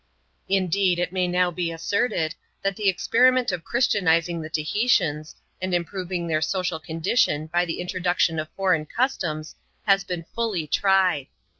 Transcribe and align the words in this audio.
Indeed, 0.49 0.97
it 0.97 1.11
may 1.13 1.27
now 1.27 1.51
be 1.51 1.71
asserted, 1.71 2.33
that 2.63 2.75
the 2.75 2.89
experiment 2.89 3.51
of 3.51 3.63
christianizing 3.63 4.41
the 4.41 4.49
Tahitians, 4.49 5.35
and 5.61 5.75
improving 5.75 6.25
their 6.27 6.41
social 6.41 6.79
condition 6.79 7.45
by 7.45 7.65
the 7.65 7.79
intro 7.79 7.99
duction 8.01 8.41
of 8.41 8.49
foreign 8.55 8.87
customs, 8.87 9.55
has 9.83 10.03
been 10.03 10.25
fully 10.33 10.65
tried. 10.65 11.27